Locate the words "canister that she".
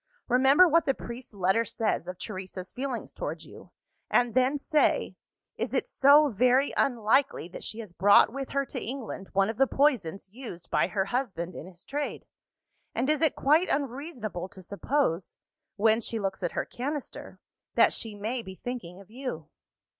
16.65-18.15